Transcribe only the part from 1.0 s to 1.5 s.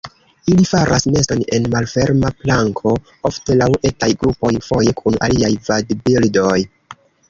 neston